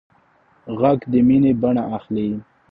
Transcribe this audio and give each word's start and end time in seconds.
غږ 0.79 0.99
د 1.11 1.13
مینې 1.27 1.51
بڼه 1.61 1.83
اخلي 1.97 2.29